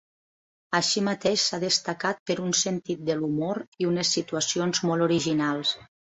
[0.77, 5.75] Així mateix s'ha destacat per un sentit de l'humor i unes situacions molt originals.